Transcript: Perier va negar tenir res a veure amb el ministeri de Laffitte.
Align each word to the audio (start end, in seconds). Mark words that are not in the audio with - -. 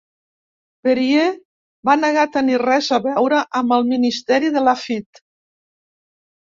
Perier 0.87 1.25
va 1.89 1.95
negar 2.01 2.25
tenir 2.39 2.57
res 2.63 2.91
a 2.99 2.99
veure 3.07 3.45
amb 3.61 3.79
el 3.79 3.89
ministeri 3.95 4.53
de 4.59 4.67
Laffitte. 4.71 5.27